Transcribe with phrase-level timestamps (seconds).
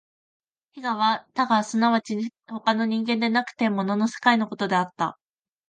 [0.73, 5.19] 非我は他我即ち他の人間でなくて物の世界のことであった。